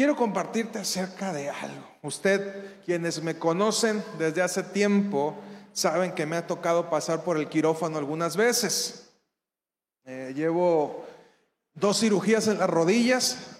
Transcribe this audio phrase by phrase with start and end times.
[0.00, 1.86] quiero compartirte acerca de algo.
[2.00, 5.34] Usted, quienes me conocen desde hace tiempo,
[5.74, 9.10] saben que me ha tocado pasar por el quirófano algunas veces.
[10.06, 11.04] Eh, llevo
[11.74, 13.58] dos cirugías en las rodillas,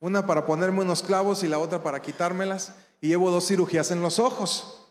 [0.00, 2.72] una para ponerme unos clavos y la otra para quitármelas,
[3.02, 4.88] y llevo dos cirugías en los ojos.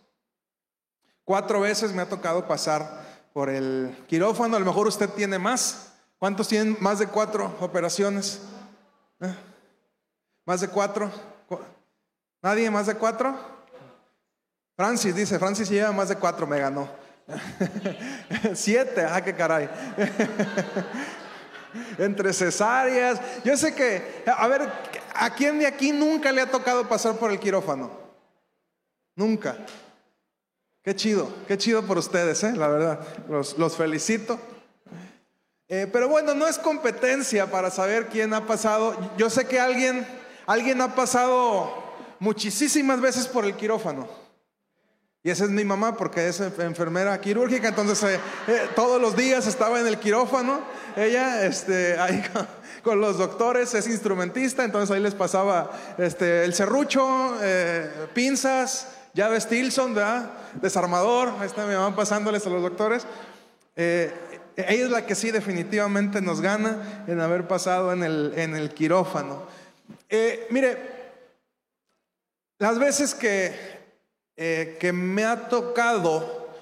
[1.26, 5.94] Cuatro veces me ha tocado pasar por el quirófano, a lo mejor usted tiene más.
[6.20, 8.42] ¿Cuántos tienen más de cuatro operaciones?
[9.20, 9.34] ¿Eh?
[10.52, 11.10] ¿Más de cuatro?
[12.42, 13.40] ¿Nadie más de cuatro?
[14.76, 16.90] Francis dice, Francis lleva más de cuatro, me ganó.
[18.54, 19.70] Siete, ah, qué caray.
[21.98, 23.22] Entre cesáreas.
[23.46, 24.70] Yo sé que, a ver,
[25.16, 27.90] ¿a quién de aquí nunca le ha tocado pasar por el quirófano?
[29.16, 29.56] Nunca.
[30.84, 32.52] Qué chido, qué chido por ustedes, ¿eh?
[32.58, 33.00] la verdad.
[33.30, 34.38] Los, felicito.
[35.70, 38.98] Eh, pero bueno, no es competencia para saber quién ha pasado.
[39.18, 40.06] Yo sé que alguien,
[40.46, 41.74] alguien ha pasado
[42.20, 44.08] muchísimas veces por el quirófano.
[45.24, 49.46] Y esa es mi mamá porque es enfermera quirúrgica, entonces eh, eh, todos los días
[49.46, 50.62] estaba en el quirófano.
[50.96, 52.24] Ella, este, ahí
[52.84, 57.36] con, los doctores, es instrumentista, entonces ahí les pasaba este, el serrucho,
[58.16, 60.32] pinzas, llave Stilson, ¿verdad?
[60.62, 63.06] Desarmador, ahí está mi mamá pasándoles a los doctores.
[63.76, 64.14] Eh,
[64.56, 68.74] ella es la que sí definitivamente nos gana en haber pasado en el, en el
[68.74, 69.44] quirófano.
[70.14, 70.78] Eh, mire,
[72.60, 73.56] las veces que,
[74.36, 76.54] eh, que me ha tocado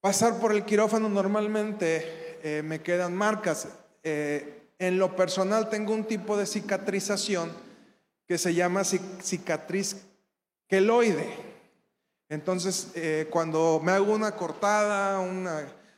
[0.00, 3.68] pasar por el quirófano normalmente me quedan marcas.
[4.04, 7.50] en lo personal tengo un tipo de cicatrización
[8.28, 9.96] que se llama cicatriz
[10.68, 11.26] queloide.
[12.28, 15.18] Entonces, eh, cuando me hago una cortada,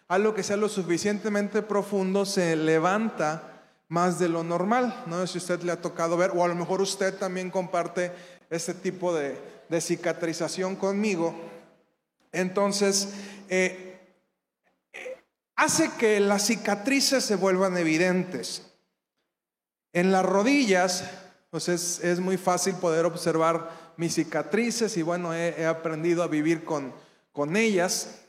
[0.06, 3.49] algo que sea lo suficientemente profundo, se levanta
[3.90, 5.04] más de lo normal.
[5.06, 8.12] No sé si usted le ha tocado ver, o a lo mejor usted también comparte
[8.48, 9.36] este tipo de,
[9.80, 11.34] cicatrización conmigo.
[12.32, 13.08] Entonces,
[13.48, 13.98] eh,
[15.56, 18.62] hace que las cicatrices se vuelvan evidentes.
[19.92, 21.04] En las rodillas,
[21.50, 26.94] pues es muy fácil poder observar mis cicatrices y bueno, he, aprendido a vivir con,
[27.32, 28.20] con ellas.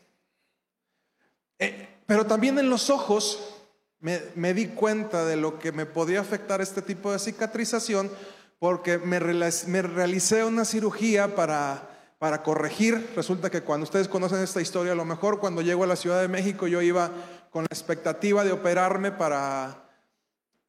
[1.59, 3.60] Eh, pero también en los ojos
[4.01, 8.11] me, di cuenta de lo que me podía afectar este tipo de cicatrización
[8.59, 13.11] porque me, realicé una cirugía para, para corregir.
[13.15, 16.21] Resulta que cuando ustedes conocen esta historia, a lo mejor cuando llego a la Ciudad
[16.21, 17.11] de México yo iba
[17.51, 19.89] con la expectativa de operarme para,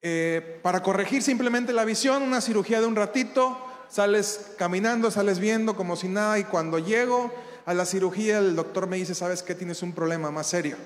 [0.03, 5.77] eh, para corregir simplemente la visión, una cirugía de un ratito, sales caminando, sales viendo
[5.77, 7.33] como si nada y cuando llego
[7.65, 10.77] a la cirugía el doctor me dice, sabes que tienes un problema más serio.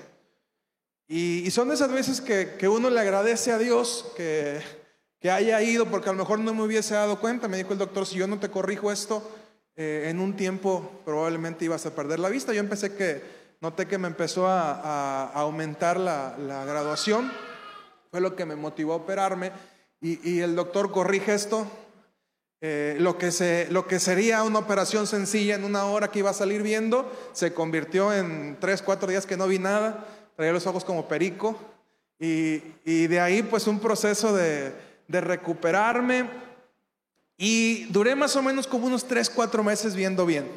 [1.07, 4.61] Y, son esas veces que, uno le agradece a Dios que,
[5.19, 7.47] que, haya ido porque a lo mejor no me hubiese dado cuenta.
[7.47, 9.23] Me dijo el doctor, si yo no te corrijo esto,
[9.75, 12.53] eh, en un tiempo probablemente ibas a perder la vista.
[12.53, 13.21] Yo empecé que,
[13.61, 16.35] noté que me empezó a, aumentar la,
[16.65, 17.31] graduación.
[18.11, 19.51] Fue lo que me motivó a operarme.
[20.01, 21.65] Y, y el doctor corrige esto,
[22.59, 26.31] eh, lo, que se, lo que sería una operación sencilla en una hora que iba
[26.31, 30.07] a salir viendo, se convirtió en tres, cuatro días que no vi nada,
[30.37, 31.59] traía los ojos como perico,
[32.17, 34.73] y, de ahí pues un proceso de,
[35.09, 36.29] recuperarme,
[37.37, 40.47] y duré más o menos como unos tres, cuatro meses viendo bien.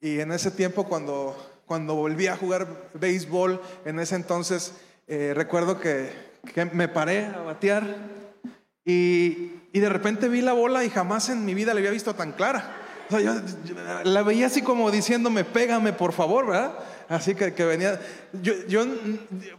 [0.00, 1.36] Y en ese tiempo cuando,
[1.66, 4.74] cuando volví a jugar béisbol, en ese entonces
[5.06, 6.10] eh, recuerdo que,
[6.52, 7.96] que me paré a batear
[8.84, 12.32] y, de repente vi la bola y jamás en mi vida la había visto tan
[12.32, 12.79] clara.
[13.10, 13.34] Yo,
[14.04, 16.74] la veía así como diciéndome, pégame por favor, ¿verdad?
[17.08, 18.00] Así que, que venía.
[18.40, 18.84] Yo, yo,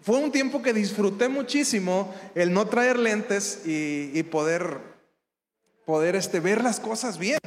[0.02, 4.78] fue un tiempo que disfruté muchísimo el no traer lentes y, poder,
[5.86, 7.40] poder este, ver las cosas bien.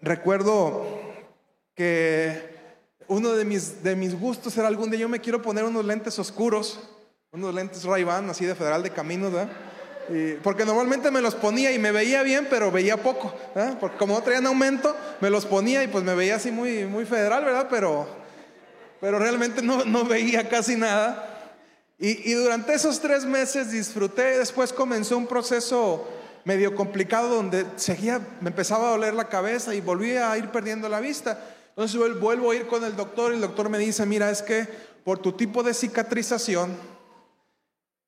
[0.00, 0.86] Recuerdo
[1.74, 2.56] que
[3.08, 6.18] uno de mis, de mis gustos era algún día yo me quiero poner unos lentes
[6.18, 6.88] oscuros,
[7.30, 9.52] unos lentes Ray-Ban así de Federal de Caminos, ¿verdad?
[10.42, 13.34] Porque normalmente me los ponía y me veía bien, pero veía poco.
[13.54, 13.74] ¿eh?
[13.78, 17.04] Porque como no traían aumento, me los ponía y pues me veía así muy, muy
[17.04, 17.66] federal, ¿verdad?
[17.70, 18.08] Pero,
[19.00, 21.52] pero realmente no, no veía casi nada.
[21.98, 24.38] Y, y, durante esos tres meses disfruté.
[24.38, 26.08] Después comenzó un proceso
[26.44, 30.88] medio complicado donde seguía, me empezaba a doler la cabeza y volvía a ir perdiendo
[30.88, 31.38] la vista.
[31.70, 34.66] Entonces vuelvo a ir con el doctor y el doctor me dice, mira, es que
[35.04, 36.76] por tu tipo de cicatrización,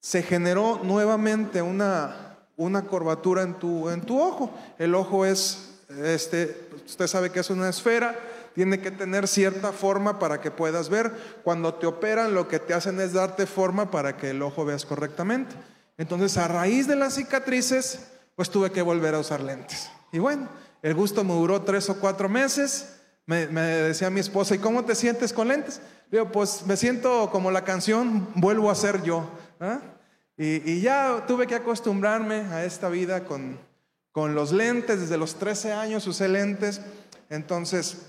[0.00, 4.52] se generó nuevamente una, una curvatura en tu, en tu ojo.
[4.79, 8.19] El ojo es, este, usted sabe que es una esfera,
[8.55, 11.12] tiene que tener cierta forma para que puedas ver.
[11.44, 14.85] Cuando te operan, lo que te hacen es darte forma para que el ojo veas
[14.85, 15.55] correctamente.
[15.99, 18.00] Entonces, a raíz de las cicatrices,
[18.35, 19.91] pues tuve que volver a usar lentes.
[20.12, 20.49] Y bueno,
[20.82, 22.96] el gusto me duró tres o cuatro meses.
[23.26, 25.81] Me, decía mi esposa, ¿y cómo te sientes con lentes?
[26.11, 29.29] Digo, pues me siento como la canción, vuelvo a ser yo.
[29.60, 29.80] ¿Ah?
[30.36, 33.58] Y, ya tuve que acostumbrarme a esta vida con,
[34.10, 35.00] con los lentes.
[35.00, 36.80] Desde los 13 años usé lentes.
[37.28, 38.06] Entonces,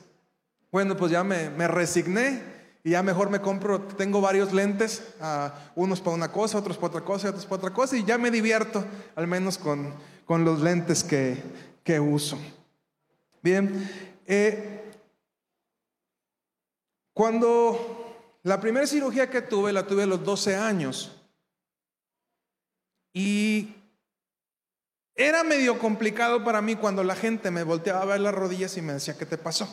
[0.71, 2.41] bueno, pues ya me, me resigné
[2.83, 6.87] y ya mejor me compro, tengo varios lentes, uh, unos para una cosa, otros para
[6.87, 8.83] otra cosa, otros para otra cosa, y ya me divierto,
[9.15, 9.93] al menos con,
[10.25, 11.37] con los lentes que,
[11.83, 12.39] que uso.
[13.43, 13.87] Bien,
[14.25, 14.91] eh,
[17.13, 21.20] cuando la primera cirugía que tuve, la tuve a los 12 años,
[23.13, 23.75] y
[25.15, 28.81] era medio complicado para mí cuando la gente me volteaba a ver las rodillas y
[28.81, 29.67] me decía, ¿qué te pasó?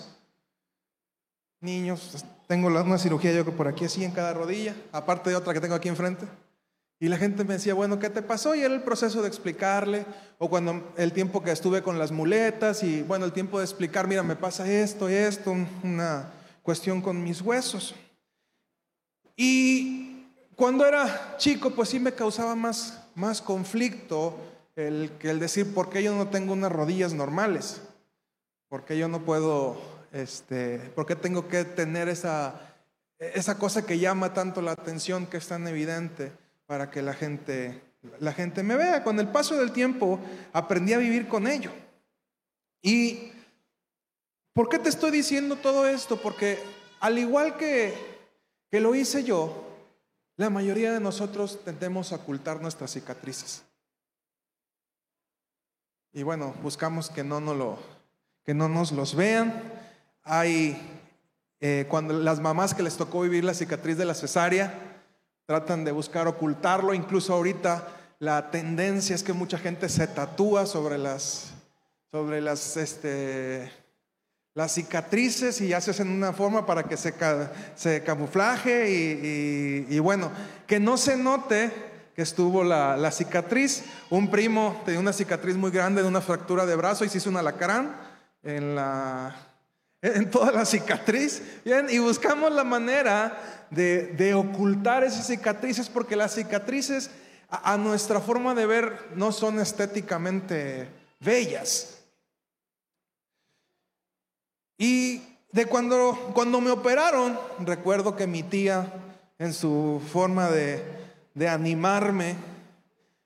[1.60, 5.54] Niños, tengo una cirugía yo que por aquí así en cada rodilla, aparte de otra
[5.54, 6.26] que tengo aquí enfrente.
[7.00, 8.54] Y la gente me decía, bueno, ¿qué te pasó?
[8.56, 10.04] Y era el proceso de explicarle,
[10.38, 14.08] o cuando el tiempo que estuve con las muletas, y bueno, el tiempo de explicar,
[14.08, 15.54] mira, me pasa esto, esto,
[15.84, 16.32] una
[16.62, 17.94] cuestión con mis huesos.
[19.36, 20.17] Y
[20.58, 24.36] cuando era chico, pues sí me causaba más, más conflicto
[24.76, 27.80] el, que el decir, ¿por qué yo no tengo unas rodillas normales?
[28.68, 29.80] ¿Por qué yo no puedo,
[30.12, 32.74] este, por qué tengo que tener esa,
[33.18, 36.32] esa cosa que llama tanto la atención, que es tan evidente?
[36.68, 37.80] para que la gente,
[38.20, 39.02] la gente me vea.
[39.02, 40.20] Con el paso del tiempo
[40.52, 41.72] aprendí a vivir con ello.
[42.82, 43.32] ¿Y
[44.52, 46.20] por qué te estoy diciendo todo esto?
[46.20, 46.58] Porque
[47.00, 47.94] al igual que,
[48.70, 49.64] que lo hice yo,
[50.38, 53.64] la mayoría de nosotros tendemos a ocultar nuestras cicatrices.
[56.12, 57.78] Y bueno, buscamos que no nos, lo,
[58.44, 59.60] que no nos los vean.
[60.22, 60.80] Hay,
[61.60, 64.78] eh, cuando las mamás que les tocó vivir la cicatriz de la cesárea,
[65.44, 66.94] tratan de buscar ocultarlo.
[66.94, 67.88] Incluso ahorita
[68.20, 71.50] la tendencia es que mucha gente se tatúa sobre las,
[72.12, 73.72] sobre las, este,
[74.54, 77.14] las cicatrices y ya se hacen una forma para que se,
[77.76, 78.90] se camuflaje
[79.88, 80.30] y, bueno,
[80.66, 81.70] que no se note
[82.14, 83.84] que estuvo la, la, cicatriz.
[84.10, 87.30] Un primo tenía una cicatriz muy grande de una fractura de brazo y se hizo
[87.30, 87.96] un alacrán
[88.42, 89.36] en la,
[90.02, 91.42] en toda la cicatriz.
[91.64, 97.10] Bien, y buscamos la manera de, ocultar esas cicatrices porque las cicatrices
[97.50, 100.88] a, nuestra forma de ver no son estéticamente
[101.20, 101.97] bellas.
[104.78, 105.20] Y
[105.52, 108.90] de cuando, cuando me operaron, recuerdo que mi tía,
[109.38, 110.82] en su forma de,
[111.34, 112.36] de animarme,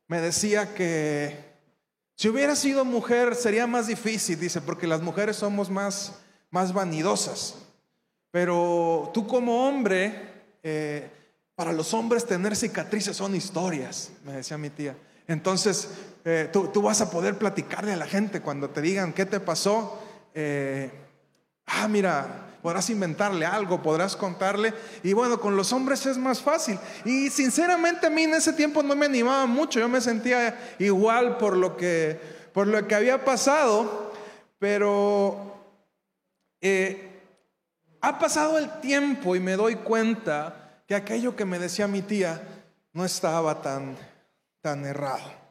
[0.08, 1.52] me decía que
[2.16, 6.14] si hubiera sido mujer sería más difícil, dice, porque las mujeres somos más
[6.52, 7.56] más vanidosas.
[8.30, 10.14] Pero tú como hombre,
[10.62, 11.10] eh,
[11.56, 14.96] para los hombres tener cicatrices son historias, me decía mi tía.
[15.26, 15.88] Entonces,
[16.24, 20.00] eh, tú, vas a poder platicarle a la gente cuando te digan qué te pasó.
[20.34, 20.90] Eh,
[21.66, 24.72] ah, mira, podrás inventarle algo, podrás contarle.
[25.02, 26.78] Y bueno, con los hombres es más fácil.
[27.04, 29.80] Y sinceramente a mí en ese tiempo no me animaba mucho.
[29.80, 32.20] Yo me sentía igual por lo que,
[32.52, 34.12] por lo que había pasado.
[34.58, 35.56] Pero
[36.60, 37.20] eh,
[38.00, 42.40] ha pasado el tiempo y me doy cuenta que aquello que me decía mi tía
[42.92, 43.96] no estaba tan,
[44.60, 45.42] tan errado.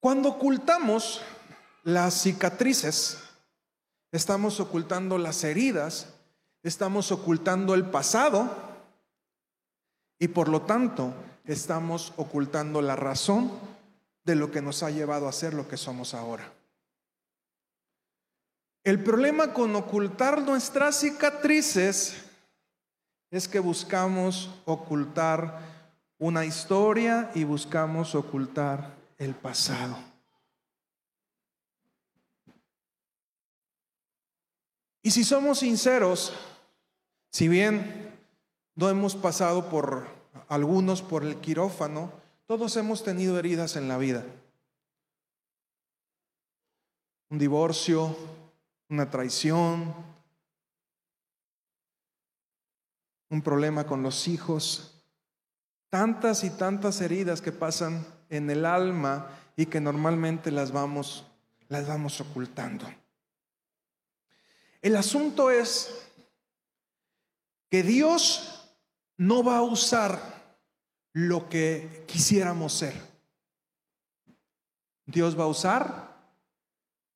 [0.00, 1.22] Cuando ocultamos
[1.84, 3.18] las cicatrices,
[4.10, 6.08] estamos ocultando las heridas,
[6.62, 8.50] estamos ocultando el pasado
[10.18, 11.12] y por lo tanto
[11.44, 13.52] estamos ocultando la razón
[14.24, 16.50] de lo que nos ha llevado a ser lo que somos ahora.
[18.82, 22.16] El problema con ocultar nuestras cicatrices
[23.30, 25.58] es que buscamos ocultar
[26.18, 30.13] una historia y buscamos ocultar el pasado.
[35.04, 36.32] Y si somos sinceros,
[37.30, 38.10] si bien
[38.74, 40.08] no hemos pasado por
[40.48, 42.10] algunos por el quirófano,
[42.46, 44.24] todos hemos tenido heridas en la vida.
[47.28, 48.16] Un divorcio,
[48.88, 49.94] una traición,
[53.28, 55.04] un problema con los hijos,
[55.90, 61.26] tantas y tantas heridas que pasan en el alma y que normalmente las vamos
[61.68, 62.86] las vamos ocultando.
[64.84, 66.12] El asunto es
[67.70, 68.68] que Dios
[69.16, 70.20] no va a usar
[71.14, 72.92] lo que quisiéramos ser.
[75.06, 76.14] Dios va a usar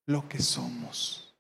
[0.06, 1.36] lo que somos.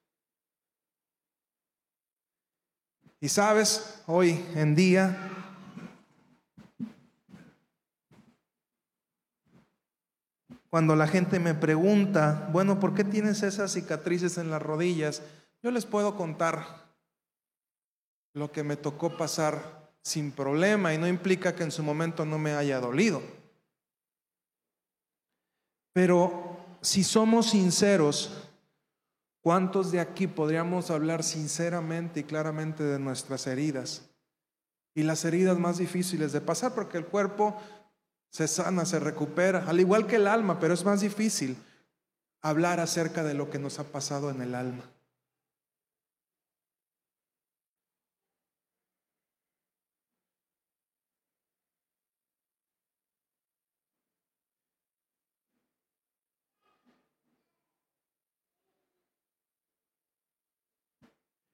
[3.22, 5.32] Y sabes, hoy en día
[10.68, 15.22] cuando la gente me pregunta, bueno, ¿por qué tienes esas cicatrices en las rodillas?
[15.62, 16.88] Yo les puedo contar
[18.34, 22.38] lo que me tocó pasar sin problema y no implica que en su momento no
[22.38, 23.20] me haya dolido.
[25.92, 28.48] Pero si somos sinceros,
[29.40, 34.08] ¿cuántos de aquí podríamos hablar sinceramente y claramente de nuestras heridas?
[34.94, 37.60] Y las heridas más difíciles de pasar porque el cuerpo
[38.30, 41.56] se sana, se recupera, al igual que el alma, pero es más difícil
[42.40, 44.84] hablar acerca de lo que nos ha pasado en el alma.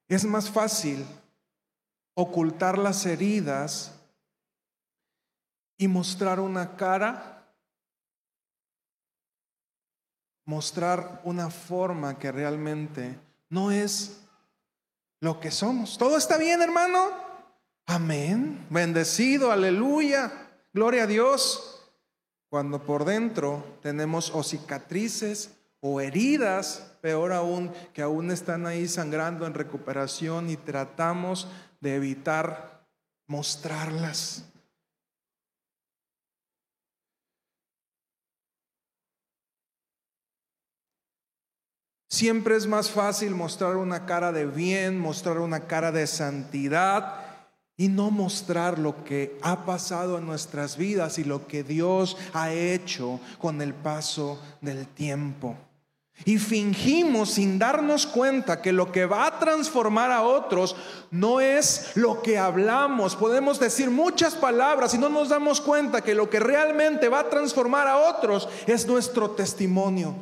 [0.08, 1.04] Es más fácil
[2.14, 3.92] ocultar las heridas
[5.76, 7.52] y mostrar una cara,
[10.44, 13.18] mostrar una forma que realmente
[13.48, 14.20] no es
[15.20, 15.96] lo que somos.
[15.98, 17.10] ¿Todo está bien, hermano?
[17.86, 18.66] Amén.
[18.70, 20.50] Bendecido, aleluya.
[20.72, 21.90] Gloria a Dios.
[22.48, 25.50] Cuando por dentro tenemos o cicatrices
[25.86, 31.46] o heridas, peor aún, que aún están ahí sangrando en recuperación y tratamos
[31.78, 32.86] de evitar
[33.26, 34.46] mostrarlas.
[42.08, 47.20] Siempre es más fácil mostrar una cara de bien, mostrar una cara de santidad
[47.76, 52.54] y no mostrar lo que ha pasado en nuestras vidas y lo que Dios ha
[52.54, 55.58] hecho con el paso del tiempo.
[56.24, 60.76] Y fingimos sin darnos cuenta que lo que va a transformar a otros
[61.10, 63.16] no es lo que hablamos.
[63.16, 67.28] Podemos decir muchas palabras y no nos damos cuenta que lo que realmente va a
[67.28, 70.14] transformar a otros es nuestro testimonio.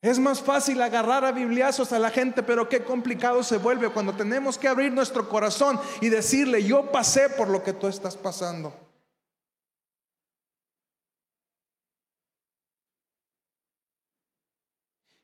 [0.00, 4.14] Es más fácil agarrar a bibliazos a la gente, pero qué complicado se vuelve cuando
[4.14, 8.87] tenemos que abrir nuestro corazón y decirle, yo pasé por lo que tú estás pasando.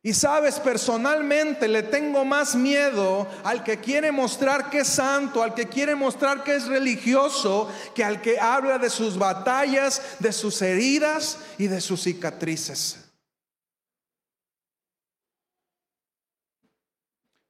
[0.07, 5.55] Y sabes, personalmente le tengo más miedo al que quiere mostrar que es santo, al
[5.55, 10.61] que quiere mostrar que es religioso, que al que habla de sus batallas, de sus
[10.61, 13.03] heridas y de sus cicatrices.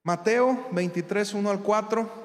[0.04, 2.23] Mateo 23, 1 al 4.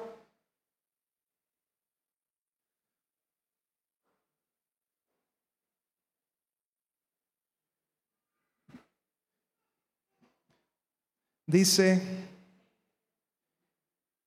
[11.50, 12.00] Dice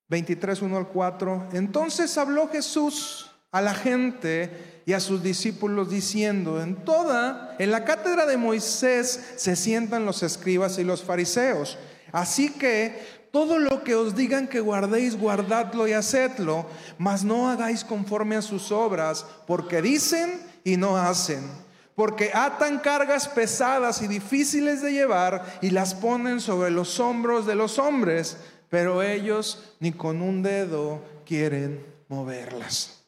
[0.09, 1.49] 23, 1 al 4.
[1.53, 7.85] Entonces habló Jesús a la gente y a sus discípulos diciendo, en toda, en la
[7.85, 11.77] cátedra de Moisés se sientan los escribas y los fariseos.
[12.11, 13.01] Así que
[13.31, 16.65] todo lo que os digan que guardéis, guardadlo y hacedlo,
[16.97, 21.62] mas no hagáis conforme a sus obras, porque dicen y no hacen.
[21.95, 27.55] Porque atan cargas pesadas y difíciles de llevar y las ponen sobre los hombros de
[27.55, 28.37] los hombres,
[28.69, 33.03] pero ellos ni con un dedo quieren moverlas.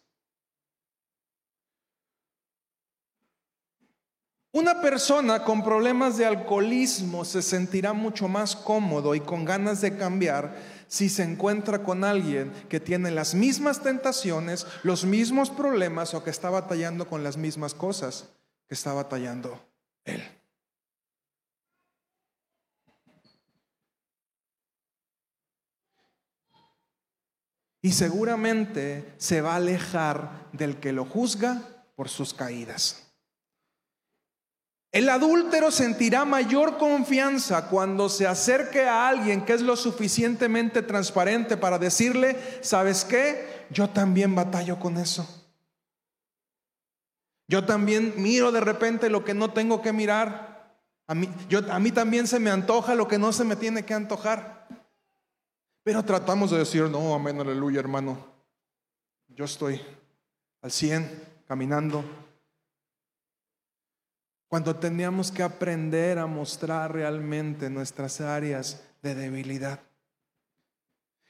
[4.51, 9.97] Una persona con problemas de alcoholismo se sentirá mucho más cómodo y con ganas de
[9.97, 10.55] cambiar
[10.87, 16.29] si se encuentra con alguien que tiene las mismas tentaciones, los mismos problemas o que
[16.29, 18.29] está batallando con las mismas cosas
[18.67, 19.59] que está batallando
[20.03, 20.23] él.
[27.81, 31.61] Y seguramente se va a alejar del que lo juzga
[31.95, 33.05] por sus caídas.
[34.91, 41.57] El adúltero sentirá mayor confianza cuando se acerque a alguien que es lo suficientemente transparente
[41.57, 43.67] para decirle, ¿sabes qué?
[43.69, 45.44] Yo también batallo con eso.
[47.47, 50.77] Yo también miro de repente lo que no tengo que mirar.
[51.07, 53.85] A mí, yo, a mí también se me antoja lo que no se me tiene
[53.85, 54.67] que antojar.
[55.83, 58.17] Pero tratamos de decir, no, amén, aleluya, hermano.
[59.27, 59.81] Yo estoy
[60.61, 62.03] al 100, caminando
[64.47, 69.81] cuando teníamos que aprender a mostrar realmente nuestras áreas de debilidad.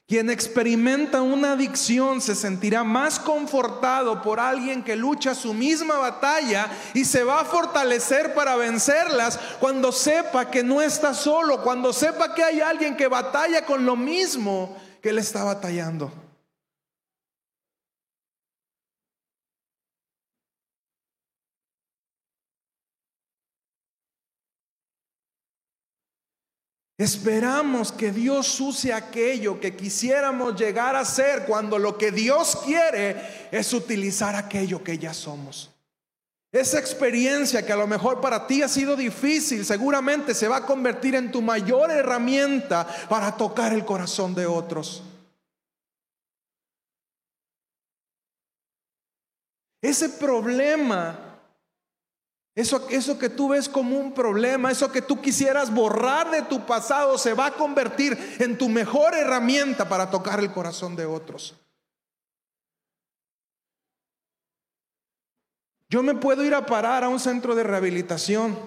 [0.08, 6.70] Quien experimenta una adicción se sentirá más confortado por alguien que lucha su misma batalla
[6.94, 12.36] y se va a fortalecer para vencerlas cuando sepa que no está solo, cuando sepa
[12.36, 16.25] que hay alguien que batalla con lo mismo que él está batallando.
[26.98, 33.50] Esperamos que Dios use aquello que quisiéramos llegar a ser cuando lo que Dios quiere
[33.52, 35.72] es utilizar aquello que ya somos.
[36.54, 40.66] Esa experiencia que a lo mejor para ti ha sido difícil, seguramente se va a
[40.66, 45.04] convertir en tu mayor herramienta para tocar el corazón de otros.
[49.82, 51.25] Ese problema
[52.56, 56.66] eso, eso, que tú ves como un problema, eso que tú quisieras borrar de tu
[56.66, 61.54] pasado, se va a convertir en tu mejor herramienta para tocar el corazón de otros.
[65.90, 68.58] Yo me puedo ir a parar a un centro de rehabilitación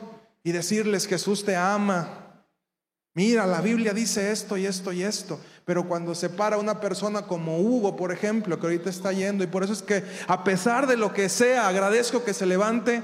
[0.44, 2.44] y decirles, Jesús te ama.
[3.14, 5.40] Mira, la Biblia dice esto y esto y esto.
[5.64, 9.48] Pero cuando se para una persona como Hugo, por ejemplo, que ahorita está yendo, y
[9.48, 13.02] por eso es que a pesar de lo que sea, agradezco que se levante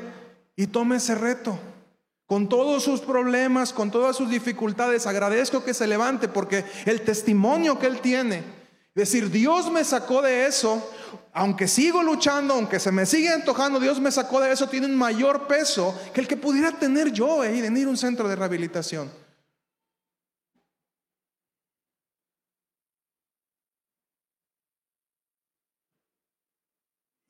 [0.56, 1.58] y tome ese reto.
[2.26, 7.78] Con todos sus problemas, con todas sus dificultades, agradezco que se levante porque el testimonio
[7.78, 8.42] que él tiene,
[8.94, 10.90] decir, Dios me sacó de eso,
[11.32, 14.96] aunque sigo luchando, aunque se me sigue antojando, Dios me sacó de eso, tiene un
[14.96, 18.37] mayor peso que el que pudiera tener yo ahí de ir a un centro de
[18.37, 19.24] rehabilitación.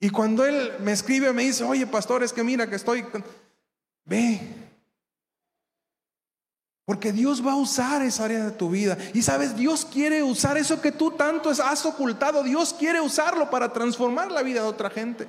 [0.04, 3.06] Y cuando él me escribe, me dice, oye, pastor, es que mira que estoy...
[4.04, 4.38] Ve.
[6.84, 8.98] Porque Dios va a usar esa área de tu vida.
[9.14, 12.42] Y sabes, Dios quiere usar eso que tú tanto has ocultado.
[12.42, 15.26] Dios quiere usarlo para transformar la vida de otra gente.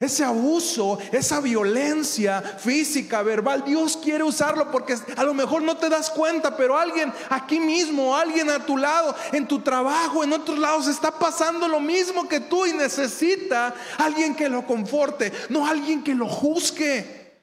[0.00, 5.88] Ese abuso, esa violencia física, verbal, Dios quiere usarlo porque a lo mejor no te
[5.88, 10.56] das cuenta, pero alguien aquí mismo, alguien a tu lado, en tu trabajo, en otros
[10.56, 16.04] lados, está pasando lo mismo que tú y necesita alguien que lo conforte, no alguien
[16.04, 17.42] que lo juzgue.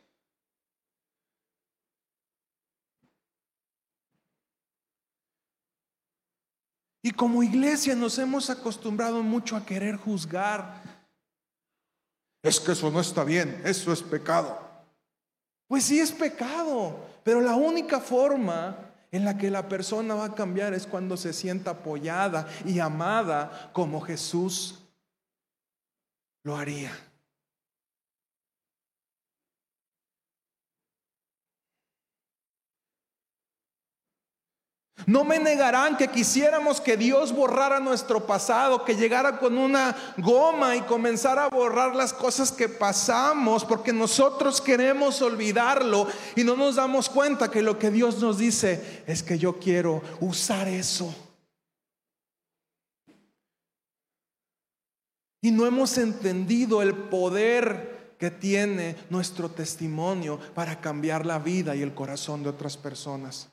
[7.03, 10.94] Y como iglesia nos hemos acostumbrado mucho a querer juzgar
[12.45, 14.59] es que eso no está bien, eso es pecado.
[15.67, 18.77] Pues sí es pecado, pero la única forma
[19.11, 23.71] en la que la persona va a cambiar es cuando se sienta apoyada y amada
[23.73, 24.79] como Jesús
[26.43, 26.91] lo haría.
[35.07, 40.75] No me negarán que quisiéramos que Dios borrara nuestro pasado, que llegara con una goma
[40.75, 46.77] y comenzara a borrar las cosas que pasamos, porque nosotros queremos olvidarlo y no nos
[46.77, 51.13] damos cuenta que lo que Dios nos dice es que yo quiero usar eso.
[55.41, 61.83] Y no hemos entendido el poder que tiene nuestro testimonio para cambiar la vida y
[61.83, 63.49] el corazón de otras personas.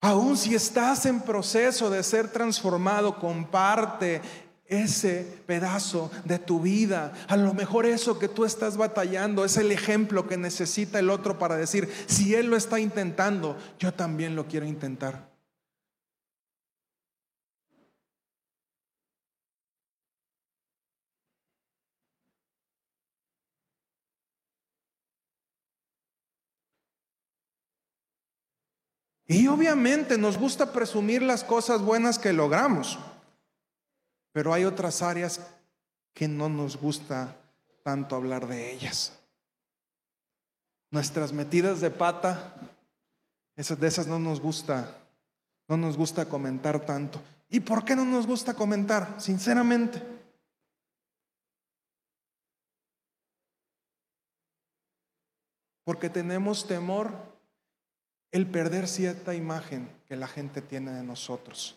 [0.00, 4.22] Aún si estás en proceso de ser transformado, comparte
[4.66, 7.12] ese pedazo de tu vida.
[7.28, 11.38] A lo mejor eso que tú estás batallando es el ejemplo que necesita el otro
[11.38, 15.29] para decir, si él lo está intentando, yo también lo quiero intentar.
[29.30, 32.98] Y obviamente nos gusta presumir las cosas buenas que logramos,
[34.32, 35.40] pero hay otras áreas
[36.12, 37.36] que no nos gusta
[37.84, 39.16] tanto hablar de ellas.
[40.90, 42.56] Nuestras metidas de pata,
[43.54, 44.98] esas de esas no nos gusta,
[45.68, 47.22] no nos gusta comentar tanto.
[47.48, 49.14] ¿Y por qué no nos gusta comentar?
[49.20, 50.02] Sinceramente.
[55.84, 57.29] Porque tenemos temor
[58.32, 61.76] el perder cierta imagen que la gente tiene de nosotros.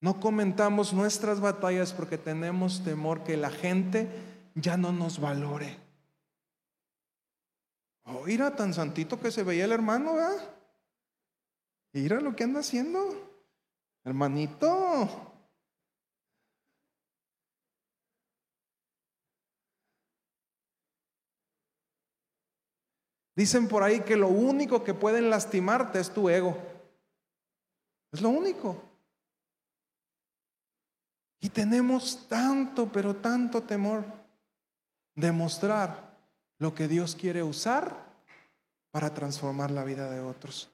[0.00, 4.08] No comentamos nuestras batallas porque tenemos temor que la gente
[4.54, 5.78] ya no nos valore.
[8.04, 10.54] Oh, mira tan santito que se veía el hermano, ¿verdad?
[11.92, 13.00] Mira lo que anda haciendo.
[14.04, 15.33] Hermanito,
[23.36, 26.56] Dicen por ahí que lo único que pueden lastimarte es tu ego.
[28.12, 28.80] Es lo único.
[31.40, 34.04] Y tenemos tanto, pero tanto temor
[35.14, 36.16] de mostrar
[36.58, 38.04] lo que Dios quiere usar
[38.90, 40.73] para transformar la vida de otros.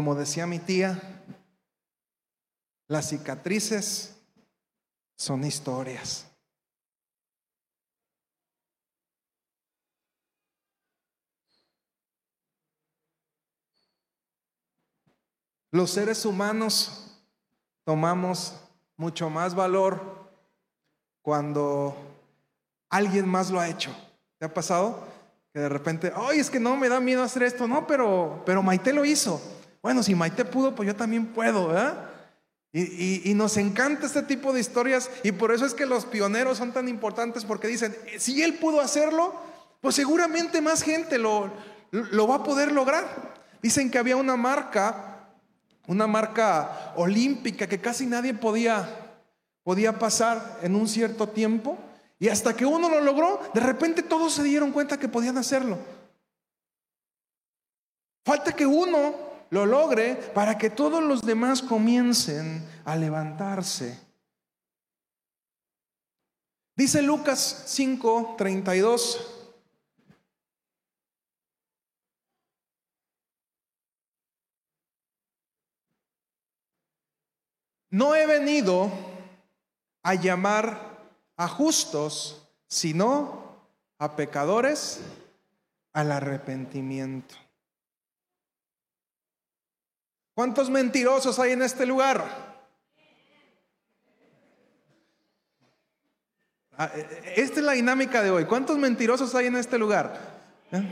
[0.00, 0.98] Como decía mi tía,
[2.88, 4.16] las cicatrices
[5.14, 6.26] son historias.
[15.70, 17.20] Los seres humanos
[17.84, 18.58] tomamos
[18.96, 20.00] mucho más valor
[21.20, 21.94] cuando
[22.88, 23.94] alguien más lo ha hecho.
[24.38, 25.06] ¿Te ha pasado?
[25.52, 28.62] Que de repente, ay, es que no me da miedo hacer esto, no, pero, pero
[28.62, 29.58] Maite lo hizo.
[29.82, 32.10] Bueno, si Maite pudo, pues yo también puedo, ¿verdad?
[32.72, 36.58] Y, y, nos encanta este tipo de historias y por eso es que los pioneros
[36.58, 39.34] son tan importantes porque dicen, si él pudo hacerlo,
[39.80, 41.50] pues seguramente más gente lo,
[41.90, 43.34] lo va a poder lograr.
[43.60, 45.10] Dicen que había una marca
[45.90, 48.88] una marca olímpica que casi nadie podía,
[49.64, 51.76] podía pasar en un cierto tiempo.
[52.20, 55.78] Y hasta que uno lo logró, de repente todos se dieron cuenta que podían hacerlo.
[58.24, 59.14] Falta que uno
[59.50, 63.98] lo logre para que todos los demás comiencen a levantarse.
[66.76, 69.36] Dice Lucas 5, 32.
[77.90, 78.90] No he venido
[80.02, 83.56] a llamar a justos, sino
[83.98, 85.00] a pecadores
[85.92, 87.34] al arrepentimiento.
[90.40, 92.24] ¿Cuántos mentirosos hay en este lugar?
[96.78, 98.46] Ah, eh, eh, esta es la dinámica de hoy.
[98.46, 100.18] ¿Cuántos mentirosos hay en este lugar?
[100.72, 100.82] ¿Eh?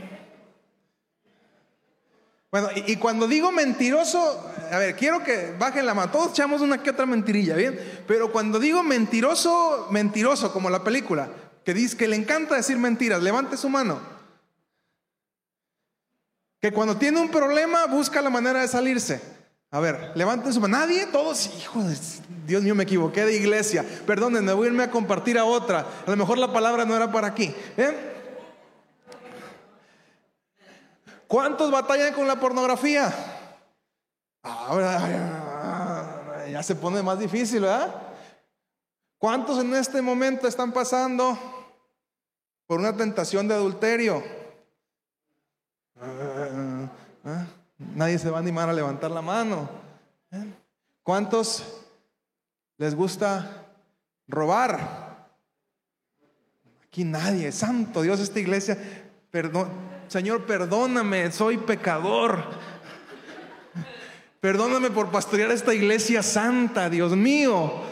[2.51, 6.11] Bueno, y, cuando digo mentiroso, a ver, quiero que bajen la mano.
[6.11, 8.03] Todos echamos una que otra mentirilla, ¿bien?
[8.05, 11.27] Pero cuando digo mentiroso, mentiroso, como la película,
[11.65, 13.99] que dice que le encanta decir mentiras, levante su mano.
[16.61, 19.38] Que cuando tiene un problema busca la manera de salirse.
[19.71, 20.77] A ver, levanten su mano.
[20.77, 21.95] Nadie, todos, hijo de
[22.45, 23.85] Dios mío, me equivoqué de iglesia.
[24.07, 25.85] Perdónenme, voy a irme a compartir a otra.
[26.05, 27.53] A lo mejor la palabra no era para aquí.
[27.77, 28.15] ¿eh?
[31.27, 33.13] ¿Cuántos batallan con la pornografía?
[34.41, 37.93] Ahora ya se pone más difícil, ¿verdad?
[39.19, 41.37] ¿Cuántos en este momento están pasando
[42.65, 44.38] por una tentación de adulterio?
[47.79, 49.69] Nadie se va a animar a levantar la mano.
[51.01, 51.81] ¿Cuántos
[52.77, 53.65] les gusta
[54.27, 55.29] robar?
[56.85, 58.77] Aquí nadie, santo Dios, esta iglesia,
[59.31, 59.69] perdón,
[60.07, 62.43] Señor, perdóname, soy pecador.
[64.41, 67.83] Perdóname por pastorear esta iglesia santa, Dios mío.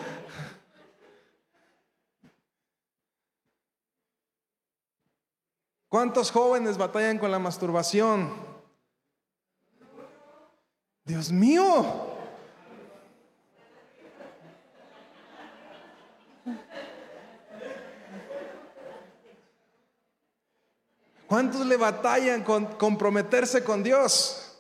[5.90, 8.47] ¿Cuántos jóvenes batallan con la masturbación?
[11.08, 11.86] Dios mío.
[21.28, 24.54] ¿Cuántos le batallan con comprometerse con Dios?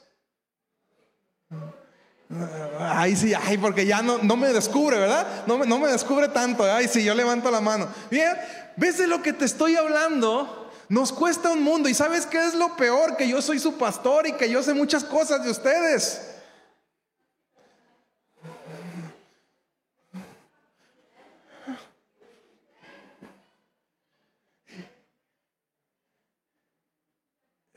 [2.80, 5.46] Ay, sí, ay, porque ya no, no me descubre, ¿verdad?
[5.48, 6.64] No, no me descubre tanto.
[6.64, 7.90] Ay, sí, yo levanto la mano.
[8.10, 8.38] Bien,
[8.78, 10.72] ¿ves de lo que te estoy hablando?
[10.88, 11.90] Nos cuesta un mundo.
[11.90, 13.18] ¿Y sabes qué es lo peor?
[13.18, 16.37] Que yo soy su pastor y que yo sé muchas cosas de ustedes.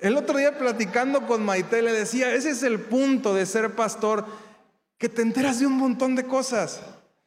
[0.00, 4.26] El otro día platicando con Maite le decía, ese es el punto de ser pastor,
[4.96, 6.80] que te enteras de un montón de cosas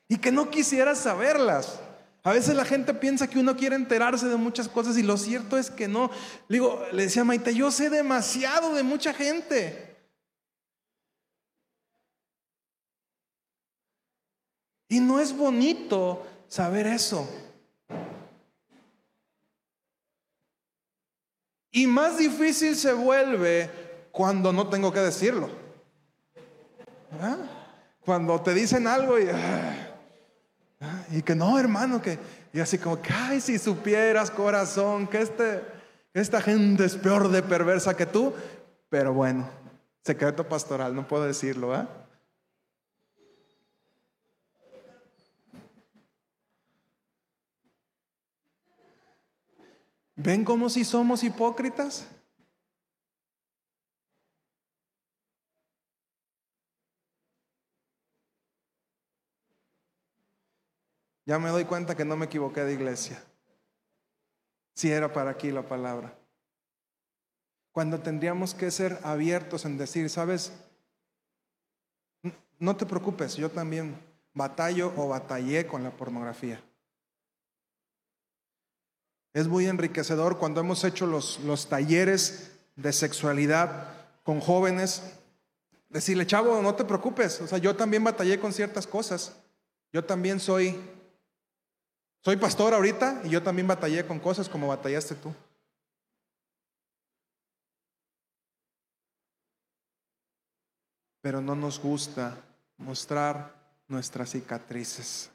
[0.07, 1.79] y que no quisieras saberlas.
[2.23, 5.57] A veces la gente piensa que uno quiere enterarse de muchas cosas y lo cierto
[5.57, 6.09] es que no.
[6.47, 9.97] Le digo, le decía a Maite, yo sé demasiado de mucha gente.
[14.87, 17.27] Y no es bonito saber eso.
[21.73, 23.69] Y más difícil se vuelve
[24.11, 25.49] cuando no tengo que decirlo.
[27.19, 27.37] ¿Ah?
[28.05, 32.17] Cuando te dicen algo y, ah, y que no, hermano, que
[32.53, 35.63] y así como que, ay, si supieras, corazón, que este,
[36.13, 38.31] esta gente es peor de perversa que tú.
[38.89, 39.49] Pero bueno,
[40.03, 41.87] secreto pastoral, no puedo decirlo, ¿eh?
[50.15, 52.07] ¿Ven cómo si somos hipócritas?
[61.25, 63.23] Ya me doy cuenta que no me equivoqué de iglesia.
[64.75, 66.17] Si era para aquí la palabra.
[67.71, 70.53] Cuando tendríamos que ser abiertos en decir, ¿sabes?
[72.59, 73.97] no te preocupes, yo también
[74.33, 76.63] batallo o batallé con la pornografía.
[79.33, 83.87] Es muy enriquecedor cuando hemos hecho los, los talleres de sexualidad
[84.23, 85.01] con jóvenes.
[85.89, 87.41] Decirle, chavo, no te preocupes.
[87.41, 89.35] O sea, yo también batallé con ciertas cosas.
[89.91, 90.79] Yo también soy,
[92.21, 95.33] soy pastor ahorita y yo también batallé con cosas como batallaste tú.
[101.21, 102.37] Pero no nos gusta
[102.77, 103.55] mostrar
[103.87, 105.32] nuestras cicatrices.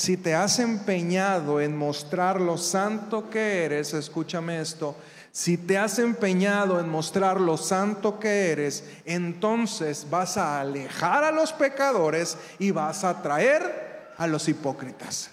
[0.00, 4.96] Si te has empeñado en mostrar lo santo que eres, escúchame esto,
[5.30, 11.30] si te has empeñado en mostrar lo santo que eres, entonces vas a alejar a
[11.30, 15.32] los pecadores y vas a atraer a los hipócritas.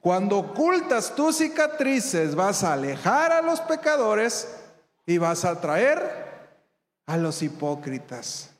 [0.00, 4.48] Cuando ocultas tus cicatrices, vas a alejar a los pecadores
[5.06, 6.50] y vas a atraer
[7.06, 8.50] a los hipócritas.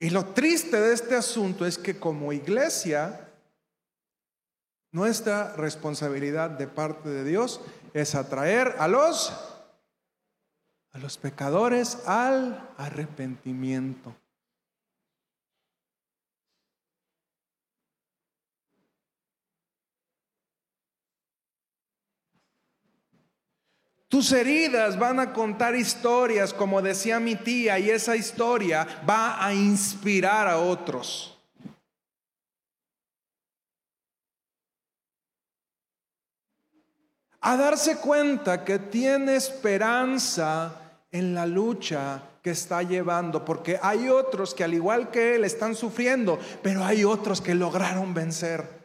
[0.00, 3.28] Y lo triste de este asunto es que como iglesia,
[4.92, 7.60] nuestra responsabilidad de parte de Dios
[7.92, 9.32] es atraer a los
[10.92, 14.16] a los pecadores al arrepentimiento.
[24.10, 29.54] Tus heridas van a contar historias, como decía mi tía, y esa historia va a
[29.54, 31.38] inspirar a otros.
[37.40, 40.74] A darse cuenta que tiene esperanza
[41.12, 45.76] en la lucha que está llevando, porque hay otros que al igual que él están
[45.76, 48.79] sufriendo, pero hay otros que lograron vencer.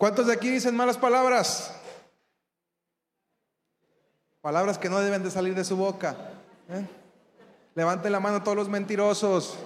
[0.00, 1.74] ¿Cuántos de aquí dicen malas palabras?
[4.40, 6.16] Palabras que no deben de salir de su boca.
[6.70, 6.86] ¿eh?
[7.74, 9.58] Levanten la mano todos los mentirosos.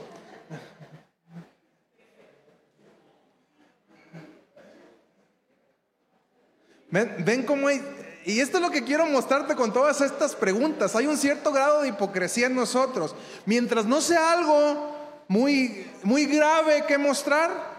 [6.91, 7.81] Ven, ven cómo hay...
[8.25, 10.97] Y esto es lo que quiero mostrarte con todas estas preguntas.
[10.97, 13.15] Hay un cierto grado de hipocresía en nosotros.
[13.47, 14.97] Mientras no sea algo
[15.29, 17.74] muy, muy grave que mostrar,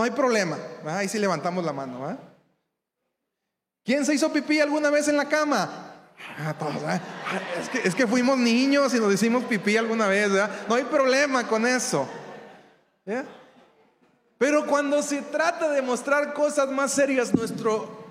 [0.00, 0.56] no hay problema.
[0.86, 2.16] Ahí sí levantamos la mano.
[3.84, 5.68] ¿Quién se hizo pipí alguna vez en la cama?
[6.38, 6.54] Ah,
[7.84, 10.30] es, que, fuimos niños y nos hicimos pipí alguna vez.
[10.66, 12.08] No hay problema con eso.
[14.38, 18.06] Pero cuando se trata de mostrar cosas más serias, nuestro,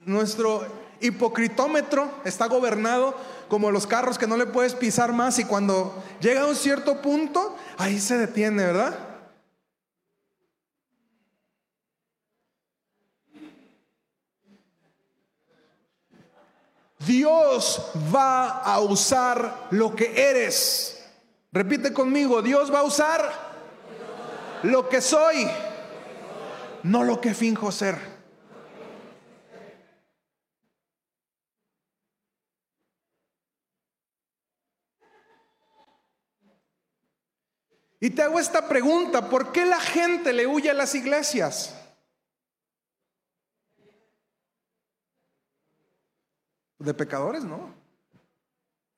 [0.00, 0.66] nuestro
[1.00, 3.16] hipocritómetro está gobernado
[3.48, 7.00] como los carros que no le puedes pisar más y cuando llega a un cierto
[7.00, 9.11] punto, ahí se detiene, ¿verdad?
[17.06, 21.04] Dios va a usar lo que eres.
[21.52, 23.30] Repite conmigo, Dios va a usar
[24.62, 25.48] lo que soy,
[26.82, 28.12] no lo que finjo ser.
[38.00, 41.81] Y te hago esta pregunta, ¿por qué la gente le huye a las iglesias?
[46.82, 47.72] De pecadores, no.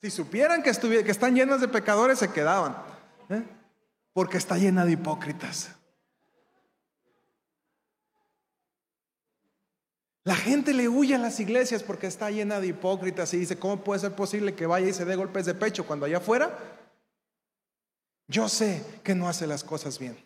[0.01, 2.77] Si supieran que, que están llenas de pecadores, se quedaban.
[3.29, 3.43] ¿eh?
[4.13, 5.71] Porque está llena de hipócritas.
[10.25, 13.85] La gente le huye a las iglesias porque está llena de hipócritas y dice, ¿cómo
[13.85, 16.59] puede ser posible que vaya y se dé golpes de pecho cuando allá afuera?
[18.27, 20.17] Yo sé que no hace las cosas bien.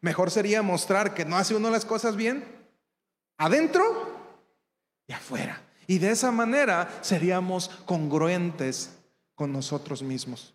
[0.00, 2.44] Mejor sería mostrar que no hace uno las cosas bien
[3.38, 4.05] adentro
[5.06, 5.62] y afuera.
[5.86, 8.90] Y de esa manera seríamos congruentes
[9.34, 10.54] con nosotros mismos.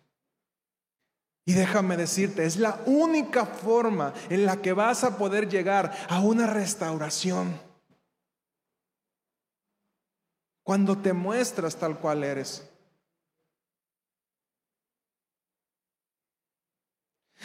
[1.44, 6.20] Y déjame decirte, es la única forma en la que vas a poder llegar a
[6.20, 7.60] una restauración.
[10.62, 12.68] Cuando te muestras tal cual eres.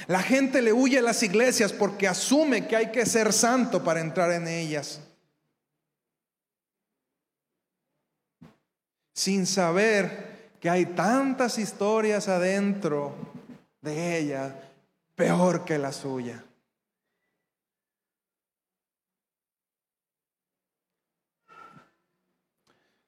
[0.06, 4.00] La gente le huye a las iglesias porque asume que hay que ser santo para
[4.00, 5.02] entrar en ellas.
[9.18, 13.16] sin saber que hay tantas historias adentro
[13.82, 14.72] de ella
[15.16, 16.46] peor que la suya.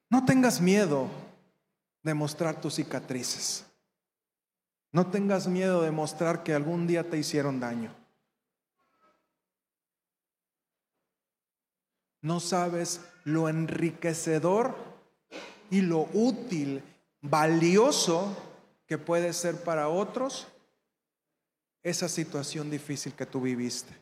[0.09, 1.07] No tengas miedo
[2.01, 3.67] de mostrar tus cicatrices.
[4.91, 7.93] No tengas miedo de mostrar que algún día te hicieron daño.
[12.23, 14.88] No sabes lo enriquecedor
[15.69, 16.83] y lo útil,
[17.21, 18.35] valioso
[18.85, 20.47] que puede ser para otros
[21.83, 23.93] esa situación difícil que tú viviste.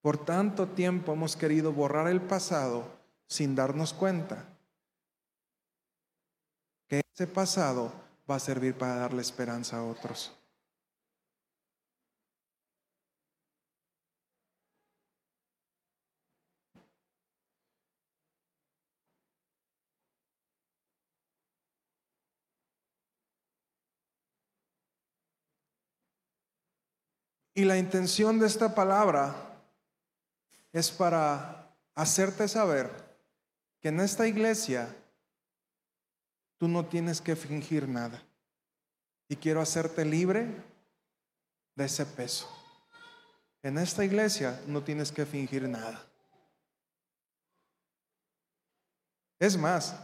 [0.00, 2.84] Por tanto tiempo hemos querido borrar el pasado
[3.26, 4.46] sin darnos cuenta
[6.88, 7.92] que ese pasado
[8.28, 10.39] va a servir para darle esperanza a otros.
[27.54, 29.34] Y la intención de esta palabra
[30.72, 32.90] es para hacerte saber
[33.80, 34.94] que en esta iglesia
[36.58, 38.22] tú no tienes que fingir nada.
[39.28, 40.46] Y quiero hacerte libre
[41.74, 42.48] de ese peso.
[43.62, 46.04] En esta iglesia no tienes que fingir nada.
[49.38, 49.96] Es más,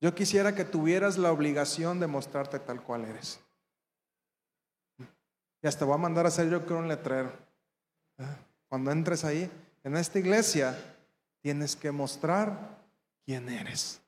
[0.00, 3.40] yo quisiera que tuvieras la obligación de mostrarte tal cual eres.
[5.62, 7.32] Y hasta voy a mandar a hacer yo creo un letrero.
[8.68, 9.50] Cuando entres ahí,
[9.84, 10.76] en esta iglesia,
[11.40, 12.78] tienes que mostrar
[13.24, 14.00] quién eres.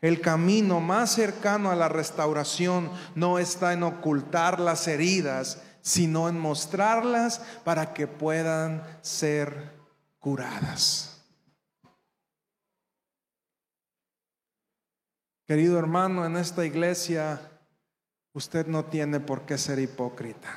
[0.00, 6.38] El camino más cercano a la restauración no está en ocultar las heridas, sino en
[6.38, 9.78] mostrarlas para que puedan ser
[10.18, 11.09] curadas.
[15.50, 17.40] Querido hermano, en esta iglesia
[18.34, 20.48] usted no tiene por qué ser hipócrita.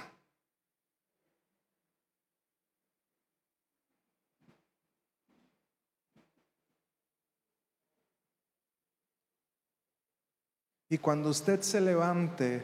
[10.90, 12.62] Y cuando usted se levante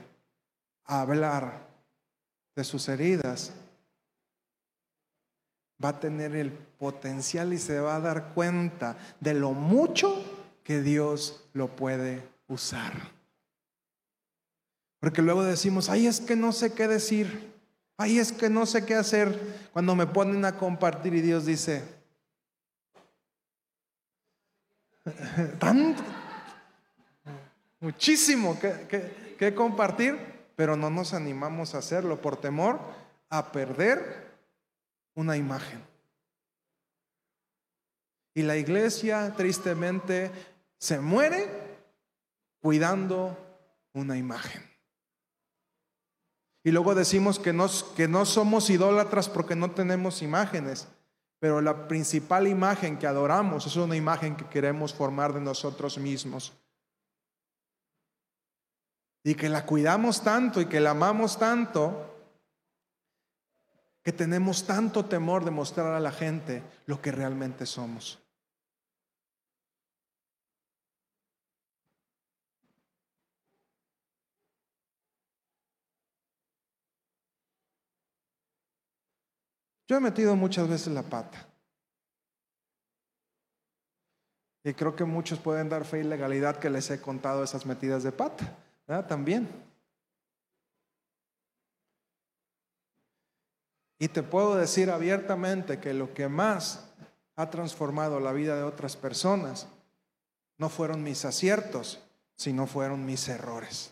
[0.85, 1.67] a hablar
[2.55, 3.51] de sus heridas,
[5.83, 10.28] va a tener el potencial y se va a dar cuenta de lo mucho
[10.63, 12.93] que Dios lo puede usar.
[14.99, 17.53] Porque luego decimos, ay, es que no sé qué decir,
[17.97, 21.83] ay, es que no sé qué hacer cuando me ponen a compartir y Dios dice,
[25.59, 26.03] tanto,
[27.79, 30.17] muchísimo que, que compartir,
[30.55, 32.79] pero no nos animamos a hacerlo por temor
[33.29, 34.29] a perder
[35.15, 35.81] una imagen.
[38.39, 40.31] Y la iglesia tristemente
[40.77, 41.45] se muere
[42.61, 43.37] cuidando
[43.91, 44.63] una imagen.
[46.63, 47.53] Y luego decimos que
[47.97, 50.87] que no somos idólatras porque no tenemos imágenes,
[51.39, 56.53] pero la principal imagen que adoramos es una imagen que queremos formar de nosotros mismos.
[59.21, 62.05] Y que la cuidamos tanto y que la amamos tanto
[64.01, 68.17] que tenemos tanto temor de mostrar a la gente lo que realmente somos.
[79.89, 81.47] Yo he metido muchas veces la pata.
[84.63, 88.03] Y creo que muchos pueden dar fe y legalidad que les he contado esas metidas
[88.03, 88.55] de pata.
[89.07, 89.49] También.
[93.97, 96.85] Y te puedo decir abiertamente que lo que más
[97.35, 99.67] ha transformado la vida de otras personas
[100.59, 101.99] no fueron mis aciertos,
[102.35, 103.91] sino fueron mis errores.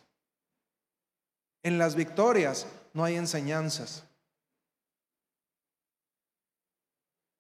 [1.64, 4.07] En las victorias no hay enseñanzas.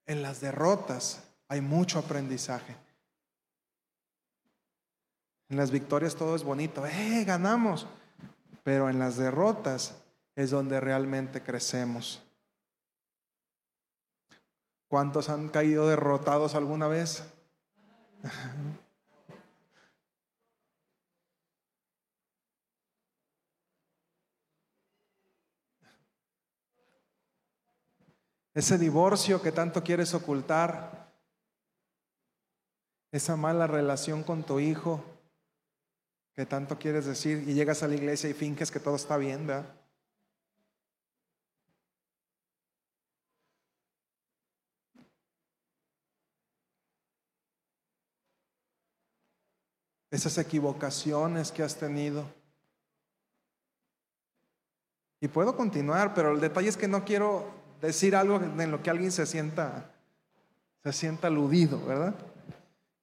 [0.08, 2.76] En las derrotas hay mucho aprendizaje.
[5.50, 7.24] En las victorias todo es bonito, ¡eh!
[7.26, 7.88] Ganamos.
[8.64, 9.96] Pero en las derrotas
[10.36, 12.24] es donde realmente crecemos.
[14.88, 17.24] ¿Cuántos han caído derrotados alguna vez?
[28.58, 31.14] ese divorcio que tanto quieres ocultar,
[33.12, 35.04] esa mala relación con tu hijo
[36.34, 39.46] que tanto quieres decir y llegas a la iglesia y finges que todo está bien,
[39.46, 39.76] ¿verdad?
[50.10, 52.26] Esas equivocaciones que has tenido.
[55.22, 58.90] Y puedo continuar, pero el detalle es que no quiero decir algo en lo que
[58.90, 59.92] alguien se sienta,
[60.84, 62.16] se sienta aludido, ¿verdad?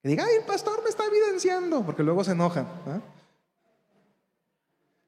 [0.02, 2.66] Que diga, ay, el pastor me está evidenciando, porque luego se enojan.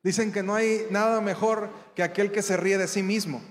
[0.02, 3.42] Dicen que no hay nada mejor que aquel que se ríe de sí mismo.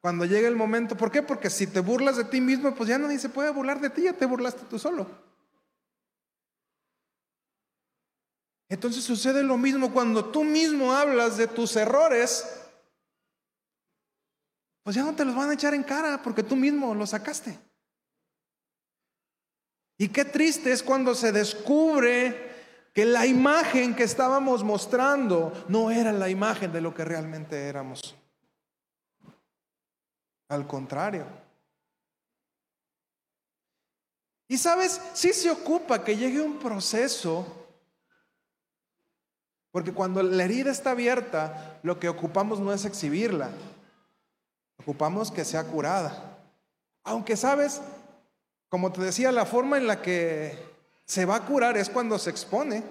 [0.00, 1.22] Cuando llega el momento, ¿por qué?
[1.22, 4.02] Porque si te burlas de ti mismo, pues ya nadie se puede burlar de ti,
[4.02, 5.06] ya te burlaste tú solo.
[8.68, 12.65] Entonces sucede lo mismo cuando tú mismo hablas de tus errores,
[14.86, 17.58] pues ya no te los van a echar en cara porque tú mismo los sacaste.
[19.98, 26.12] Y qué triste es cuando se descubre que la imagen que estábamos mostrando no era
[26.12, 28.14] la imagen de lo que realmente éramos.
[30.48, 31.26] Al contrario.
[34.46, 37.66] Y sabes, sí se ocupa que llegue un proceso
[39.72, 43.50] porque cuando la herida está abierta, lo que ocupamos no es exhibirla,
[44.86, 46.38] ocupamos que sea curada.
[47.02, 47.80] Aunque sabes,
[48.68, 50.56] como te decía, la forma en la que
[51.04, 52.84] se va a curar es cuando se expone.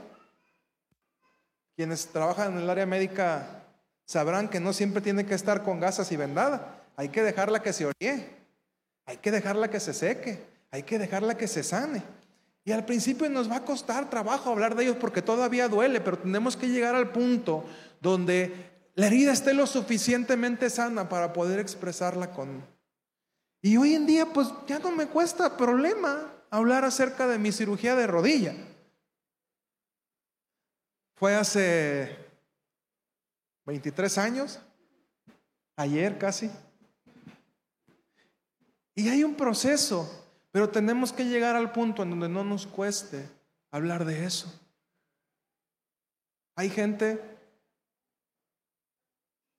[1.78, 3.64] Quienes trabajan en el área médica
[4.04, 6.84] sabrán que no siempre tiene que estar con gasas y vendada.
[6.98, 8.30] Hay que dejarla que se oríe,
[9.06, 12.04] hay que dejarla que se seque, hay que dejarla que se sane.
[12.66, 16.20] Y al principio nos va a costar trabajo hablar de ellos porque todavía duele, pero
[16.20, 17.64] tenemos que llegar al punto
[18.02, 22.66] donde la herida esté lo suficientemente sana para poder expresarla con...
[23.62, 27.96] Y hoy en día pues ya no me cuesta problema hablar acerca de mi cirugía
[27.96, 28.56] de rodilla.
[31.16, 32.18] Fue hace
[33.66, 34.60] 23 años,
[35.76, 36.50] ayer casi.
[38.94, 40.26] Y hay un proceso
[40.56, 43.28] pero tenemos que llegar al punto en donde no nos cueste
[43.72, 44.58] hablar de eso.
[46.56, 47.35] Hay gente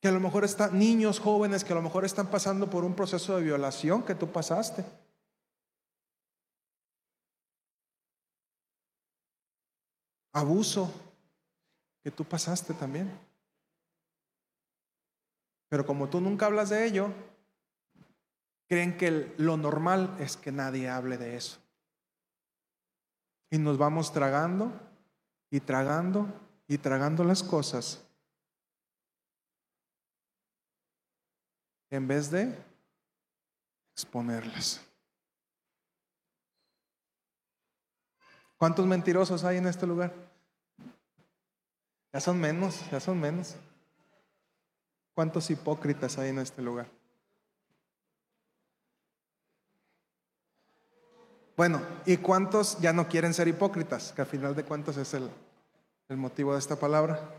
[0.06, 2.94] que a lo mejor están, niños jóvenes que a lo mejor están pasando por un
[2.94, 4.84] proceso de violación que tú pasaste.
[10.32, 10.94] Abuso
[12.04, 13.18] que tú pasaste también.
[15.68, 17.08] Pero como tú nunca hablas de ello,
[18.68, 21.58] creen que lo normal es que nadie hable de eso.
[23.50, 24.70] Y nos vamos tragando
[25.50, 26.28] y tragando
[26.68, 28.05] y tragando las cosas
[31.90, 32.56] en vez de
[33.92, 34.80] exponerlas.
[38.56, 40.12] ¿Cuántos mentirosos hay en este lugar?
[42.12, 43.56] Ya son menos, ya son menos.
[45.14, 46.88] ¿Cuántos hipócritas hay en este lugar?
[51.56, 54.12] Bueno, ¿y cuántos ya no quieren ser hipócritas?
[54.12, 55.30] Que al final de cuentas es el,
[56.08, 57.30] el motivo de esta palabra.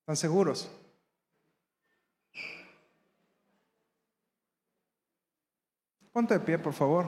[0.00, 0.70] ¿Están seguros?
[6.12, 7.06] Ponte de pie, por favor.